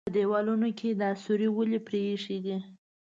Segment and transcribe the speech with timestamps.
[0.07, 2.57] _په دېوالونو کې يې دا سوري ولې پرېښي دي؟